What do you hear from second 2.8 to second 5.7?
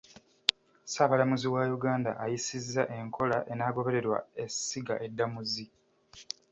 enkola enaagobererwa essiga eddamuzi.